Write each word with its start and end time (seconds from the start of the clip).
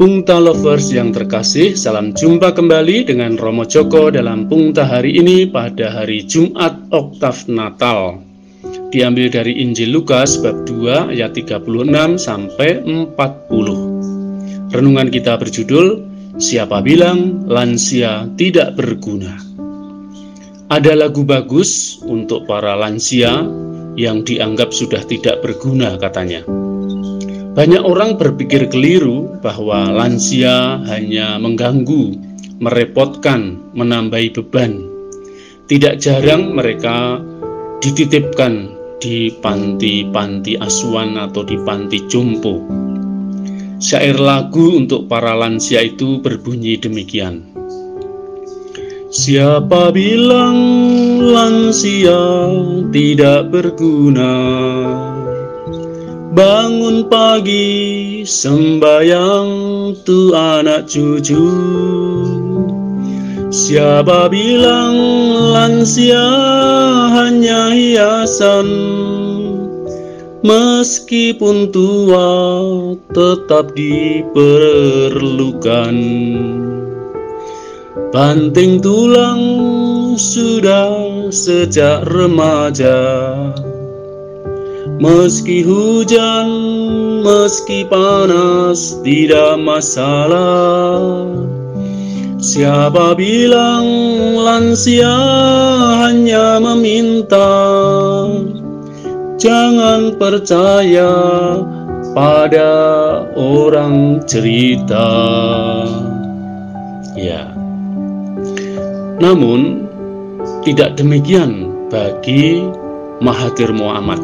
Pungta 0.00 0.40
Lovers 0.40 0.96
yang 0.96 1.12
terkasih, 1.12 1.76
salam 1.76 2.16
jumpa 2.16 2.56
kembali 2.56 3.04
dengan 3.04 3.36
Romo 3.36 3.68
Joko 3.68 4.08
dalam 4.08 4.48
Pungta 4.48 4.88
hari 4.88 5.20
ini 5.20 5.44
pada 5.44 5.92
hari 5.92 6.24
Jumat 6.24 6.72
Oktav 6.88 7.44
Natal. 7.52 8.16
Diambil 8.88 9.28
dari 9.28 9.60
Injil 9.60 9.92
Lukas 9.92 10.40
bab 10.40 10.64
2 10.64 11.12
ayat 11.12 11.36
36 11.36 12.16
sampai 12.16 12.80
40. 12.80 14.72
Renungan 14.72 15.12
kita 15.12 15.36
berjudul 15.36 16.00
Siapa 16.40 16.80
bilang 16.80 17.44
lansia 17.44 18.24
tidak 18.40 18.80
berguna? 18.80 19.36
Ada 20.72 20.96
lagu 20.96 21.28
bagus 21.28 22.00
untuk 22.08 22.48
para 22.48 22.72
lansia 22.72 23.44
yang 24.00 24.24
dianggap 24.24 24.72
sudah 24.72 25.04
tidak 25.04 25.44
berguna 25.44 26.00
katanya. 26.00 26.69
Banyak 27.50 27.82
orang 27.82 28.14
berpikir 28.14 28.70
keliru 28.70 29.42
bahwa 29.42 29.90
lansia 29.90 30.78
hanya 30.86 31.34
mengganggu, 31.42 32.14
merepotkan, 32.62 33.58
menambahi 33.74 34.30
beban. 34.30 34.86
Tidak 35.66 35.98
jarang 35.98 36.54
mereka 36.54 37.18
dititipkan 37.82 38.70
di 39.02 39.34
panti-panti 39.42 40.62
asuhan 40.62 41.18
atau 41.18 41.42
di 41.42 41.58
panti 41.66 42.06
jompo. 42.06 42.62
Syair 43.82 44.22
lagu 44.22 44.78
untuk 44.78 45.10
para 45.10 45.34
lansia 45.34 45.82
itu 45.82 46.22
berbunyi 46.22 46.78
demikian. 46.78 47.50
Siapa 49.10 49.90
bilang 49.90 50.54
lansia 51.18 52.46
tidak 52.94 53.50
berguna? 53.50 54.30
Bangun 56.30 57.10
pagi 57.10 58.22
sembayang 58.22 59.50
tu 60.06 60.30
anak 60.30 60.86
cucu. 60.86 61.50
Siapa 63.50 64.30
bilang 64.30 64.94
lansia 65.50 66.22
hanya 67.18 67.74
hiasan? 67.74 68.70
Meskipun 70.46 71.74
tua 71.74 72.30
tetap 73.10 73.74
diperlukan. 73.74 75.96
Banting 78.14 78.78
tulang 78.78 79.42
sudah 80.14 81.26
sejak 81.34 82.06
remaja 82.06 83.02
Meski 85.00 85.64
hujan, 85.64 86.48
meski 87.24 87.88
panas, 87.88 89.00
tidak 89.00 89.56
masalah. 89.56 91.24
Siapa 92.36 93.16
bilang 93.16 93.88
lansia 94.36 95.16
hanya 96.04 96.60
meminta? 96.60 97.48
Jangan 99.40 100.20
percaya 100.20 101.16
pada 102.12 102.72
orang 103.40 104.20
cerita. 104.28 105.08
Ya, 107.16 107.48
namun 109.16 109.88
tidak 110.68 111.00
demikian 111.00 111.72
bagi 111.88 112.68
Mahathir 113.24 113.72
Muhammad. 113.72 114.20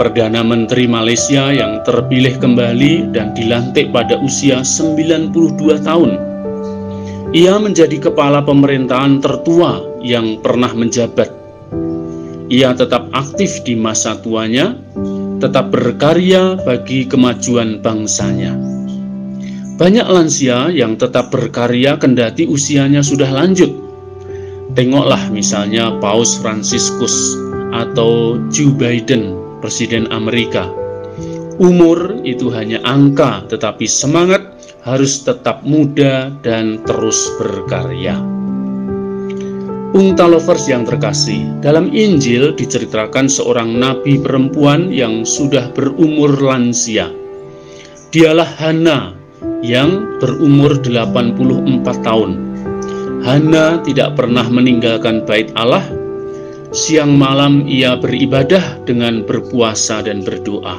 Perdana 0.00 0.40
Menteri 0.40 0.88
Malaysia 0.88 1.52
yang 1.52 1.84
terpilih 1.84 2.40
kembali 2.40 3.12
dan 3.12 3.36
dilantik 3.36 3.92
pada 3.92 4.16
usia 4.16 4.64
92 4.64 5.28
tahun. 5.84 6.16
Ia 7.36 7.60
menjadi 7.60 8.08
kepala 8.08 8.40
pemerintahan 8.40 9.20
tertua 9.20 9.84
yang 10.00 10.40
pernah 10.40 10.72
menjabat. 10.72 11.28
Ia 12.48 12.72
tetap 12.72 13.12
aktif 13.12 13.60
di 13.60 13.76
masa 13.76 14.16
tuanya, 14.24 14.72
tetap 15.36 15.68
berkarya 15.68 16.56
bagi 16.64 17.04
kemajuan 17.04 17.84
bangsanya. 17.84 18.56
Banyak 19.76 20.08
lansia 20.08 20.72
yang 20.72 20.96
tetap 20.96 21.28
berkarya 21.28 22.00
kendati 22.00 22.48
usianya 22.48 23.04
sudah 23.04 23.28
lanjut. 23.36 23.68
Tengoklah 24.72 25.28
misalnya 25.28 25.92
Paus 26.00 26.40
Franciscus 26.40 27.36
atau 27.76 28.40
Joe 28.48 28.72
Biden 28.72 29.49
Presiden 29.60 30.08
Amerika. 30.08 30.66
Umur 31.60 32.24
itu 32.24 32.48
hanya 32.56 32.80
angka, 32.88 33.44
tetapi 33.52 33.84
semangat 33.84 34.40
harus 34.80 35.20
tetap 35.20 35.60
muda 35.60 36.32
dan 36.40 36.80
terus 36.88 37.28
berkarya. 37.36 38.16
Unta 39.90 40.24
lovers 40.24 40.70
yang 40.70 40.88
terkasih, 40.88 41.60
dalam 41.60 41.92
Injil 41.92 42.56
diceritakan 42.56 43.28
seorang 43.28 43.76
nabi 43.76 44.16
perempuan 44.16 44.88
yang 44.88 45.28
sudah 45.28 45.68
berumur 45.76 46.32
lansia. 46.40 47.10
Dialah 48.14 48.48
Hana 48.56 49.12
yang 49.60 50.16
berumur 50.22 50.80
84 50.80 52.06
tahun. 52.06 52.30
Hana 53.20 53.84
tidak 53.84 54.16
pernah 54.16 54.48
meninggalkan 54.48 55.28
bait 55.28 55.52
Allah 55.52 55.84
Siang 56.70 57.18
malam 57.18 57.66
ia 57.66 57.98
beribadah 57.98 58.78
dengan 58.86 59.26
berpuasa 59.26 60.06
dan 60.06 60.22
berdoa. 60.22 60.78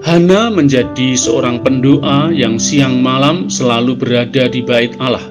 Hana 0.00 0.48
menjadi 0.48 1.12
seorang 1.12 1.60
pendoa 1.60 2.32
yang 2.32 2.56
siang 2.56 3.04
malam 3.04 3.52
selalu 3.52 3.92
berada 3.94 4.48
di 4.48 4.64
bait 4.64 4.96
Allah. 4.96 5.28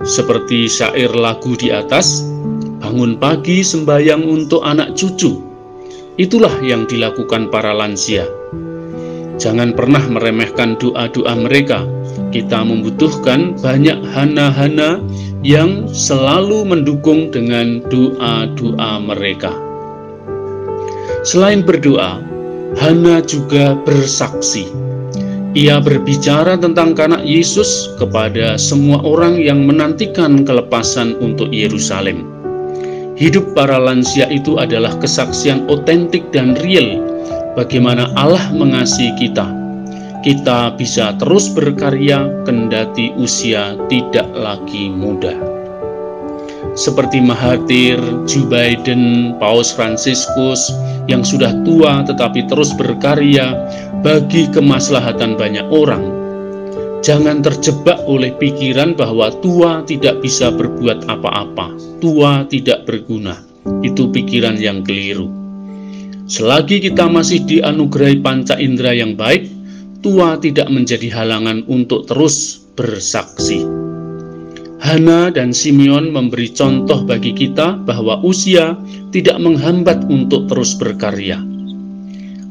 Seperti 0.00 0.64
syair 0.64 1.12
lagu 1.12 1.52
di 1.60 1.76
atas, 1.76 2.24
bangun 2.80 3.20
pagi 3.20 3.60
sembahyang 3.60 4.24
untuk 4.24 4.64
anak 4.64 4.96
cucu. 4.96 5.44
Itulah 6.16 6.56
yang 6.64 6.88
dilakukan 6.88 7.52
para 7.52 7.76
lansia. 7.76 8.24
Jangan 9.36 9.74
pernah 9.74 10.02
meremehkan 10.06 10.78
doa-doa 10.78 11.34
mereka. 11.34 11.82
Kita 12.30 12.62
membutuhkan 12.62 13.58
banyak 13.58 13.98
hana-hana 14.14 15.02
yang 15.42 15.90
selalu 15.90 16.62
mendukung 16.62 17.34
dengan 17.34 17.82
doa-doa 17.90 19.02
mereka. 19.02 19.50
Selain 21.24 21.64
berdoa, 21.64 22.20
Hana 22.74 23.22
juga 23.22 23.78
bersaksi. 23.86 24.66
Ia 25.54 25.78
berbicara 25.78 26.58
tentang 26.58 26.98
kanak 26.98 27.22
Yesus 27.22 27.94
kepada 28.02 28.58
semua 28.58 28.98
orang 29.06 29.38
yang 29.38 29.62
menantikan 29.62 30.42
kelepasan 30.42 31.14
untuk 31.22 31.54
Yerusalem. 31.54 32.26
Hidup 33.14 33.54
para 33.54 33.78
lansia 33.78 34.26
itu 34.26 34.58
adalah 34.58 34.98
kesaksian 34.98 35.70
otentik 35.70 36.26
dan 36.34 36.58
real 36.66 36.98
bagaimana 37.54 38.10
Allah 38.18 38.50
mengasihi 38.52 39.14
kita 39.18 39.64
kita 40.24 40.72
bisa 40.80 41.12
terus 41.20 41.52
berkarya 41.52 42.24
kendati 42.48 43.12
usia 43.20 43.76
tidak 43.92 44.24
lagi 44.32 44.88
muda. 44.88 45.36
Seperti 46.72 47.20
Mahathir, 47.20 48.00
Joe 48.24 48.48
Biden, 48.48 49.36
Paus 49.36 49.68
Franciscus 49.68 50.72
yang 51.12 51.20
sudah 51.20 51.52
tua 51.68 52.08
tetapi 52.08 52.48
terus 52.48 52.72
berkarya 52.72 53.52
bagi 54.00 54.48
kemaslahatan 54.48 55.36
banyak 55.36 55.68
orang. 55.68 56.02
Jangan 57.04 57.44
terjebak 57.44 58.00
oleh 58.08 58.32
pikiran 58.40 58.96
bahwa 58.96 59.28
tua 59.44 59.84
tidak 59.84 60.24
bisa 60.24 60.48
berbuat 60.48 61.04
apa-apa, 61.04 61.68
tua 62.00 62.48
tidak 62.48 62.88
berguna. 62.88 63.36
Itu 63.84 64.08
pikiran 64.08 64.56
yang 64.56 64.80
keliru. 64.88 65.43
Selagi 66.24 66.80
kita 66.80 67.04
masih 67.04 67.44
dianugerahi 67.44 68.24
panca 68.24 68.56
indera 68.56 68.96
yang 68.96 69.12
baik, 69.12 69.44
tua 70.00 70.40
tidak 70.40 70.72
menjadi 70.72 71.12
halangan 71.12 71.68
untuk 71.68 72.08
terus 72.08 72.64
bersaksi. 72.72 73.60
Hana 74.80 75.28
dan 75.28 75.52
Simeon 75.52 76.08
memberi 76.08 76.48
contoh 76.48 77.04
bagi 77.04 77.36
kita 77.36 77.76
bahwa 77.84 78.24
usia 78.24 78.72
tidak 79.12 79.36
menghambat 79.36 80.08
untuk 80.08 80.48
terus 80.48 80.72
berkarya. 80.76 81.40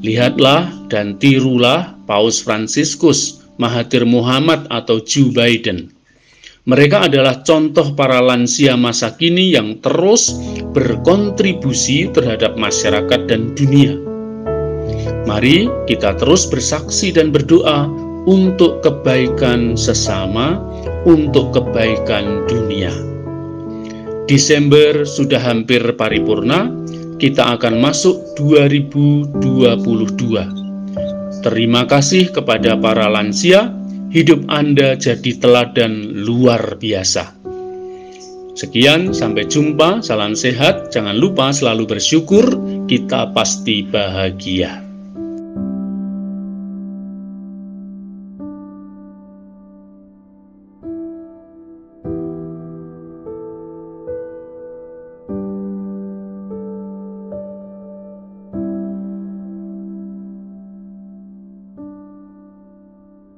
Lihatlah 0.05 0.69
dan 0.93 1.17
tirulah 1.17 1.97
Paus 2.05 2.41
Franciscus, 2.41 3.41
Mahathir 3.57 4.05
Muhammad 4.05 4.69
atau 4.69 5.01
Joe 5.01 5.33
Biden. 5.33 5.89
Mereka 6.63 7.11
adalah 7.11 7.43
contoh 7.43 7.91
para 7.91 8.23
lansia 8.23 8.79
masa 8.79 9.11
kini 9.19 9.51
yang 9.51 9.83
terus 9.83 10.31
berkontribusi 10.71 12.07
terhadap 12.15 12.55
masyarakat 12.55 13.27
dan 13.27 13.51
dunia. 13.51 13.99
Mari 15.27 15.67
kita 15.91 16.15
terus 16.15 16.47
bersaksi 16.47 17.11
dan 17.11 17.35
berdoa 17.35 17.91
untuk 18.23 18.79
kebaikan 18.79 19.75
sesama, 19.75 20.55
untuk 21.03 21.51
kebaikan 21.51 22.47
dunia. 22.47 22.95
Desember 24.31 25.03
sudah 25.03 25.43
hampir 25.43 25.83
paripurna, 25.99 26.71
kita 27.19 27.59
akan 27.59 27.83
masuk 27.83 28.39
2022. 28.39 29.35
Terima 31.43 31.83
kasih 31.83 32.31
kepada 32.31 32.79
para 32.79 33.11
lansia, 33.11 33.67
hidup 34.13 34.45
Anda 34.45 34.93
jadi 34.93 35.41
teladan 35.41 36.21
luar 36.21 36.77
biasa. 36.77 37.33
Sekian, 38.53 39.17
sampai 39.17 39.49
jumpa. 39.49 40.05
Salam 40.05 40.37
sehat. 40.37 40.93
Jangan 40.93 41.17
lupa 41.17 41.49
selalu 41.49 41.97
bersyukur. 41.97 42.45
Kita 42.85 43.33
pasti 43.33 43.81
bahagia. 43.81 44.82